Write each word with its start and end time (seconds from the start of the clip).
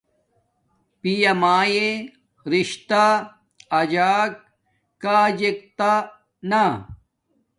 پیا 1.01 1.33
میے 1.41 1.87
رشتہ 2.53 3.05
اجک 3.79 4.31
کاجک 5.03 5.57
تا 5.77 5.91
نا 6.49 6.63